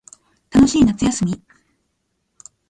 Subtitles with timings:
[0.49, 1.43] 楽しい夏休み